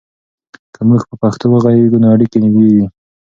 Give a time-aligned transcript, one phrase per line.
[0.73, 2.85] که موږ په پښتو وغږیږو، نو اړیکې نږدې وي.